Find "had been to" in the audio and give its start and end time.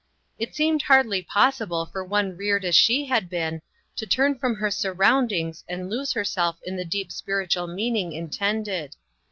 3.05-4.03